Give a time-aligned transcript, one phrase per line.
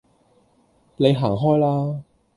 [0.95, 2.03] 你行開啦